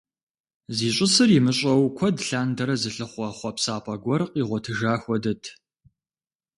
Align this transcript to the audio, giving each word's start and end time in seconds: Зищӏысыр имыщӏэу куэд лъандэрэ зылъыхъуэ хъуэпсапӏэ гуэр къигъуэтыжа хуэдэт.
Зищӏысыр 0.75 1.29
имыщӏэу 1.37 1.85
куэд 1.97 2.17
лъандэрэ 2.27 2.75
зылъыхъуэ 2.81 3.27
хъуэпсапӏэ 3.37 3.95
гуэр 4.03 4.21
къигъуэтыжа 4.31 4.93
хуэдэт. 5.01 5.43